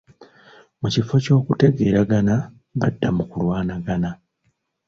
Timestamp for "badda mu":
2.79-3.23